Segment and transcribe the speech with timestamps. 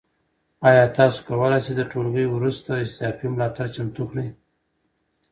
[0.67, 4.27] ایا تاسو کولی شئ د ټولګي وروسته اضافي ملاتړ چمتو کړئ؟